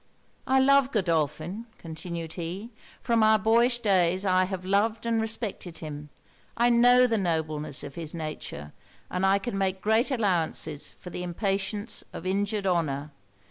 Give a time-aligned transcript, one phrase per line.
[0.47, 2.71] I love Godolphin,' continued he
[3.03, 6.09] 'from our boyish days I have loved and respected him.
[6.57, 8.73] I know the nobleness of his nature,
[9.11, 13.11] and I can make great allowances for the impatience of injured honour.